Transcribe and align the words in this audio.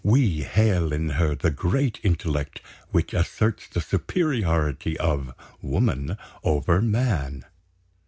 We 0.03 0.41
hail 0.41 0.91
in 0.91 1.09
her 1.09 1.35
the 1.35 1.51
great 1.51 1.99
intellect 2.01 2.59
which 2.89 3.13
asserts 3.13 3.67
the 3.67 3.81
superiority 3.81 4.97
of 4.97 5.35
woman 5.61 6.17
over 6.43 6.81
man. 6.81 7.45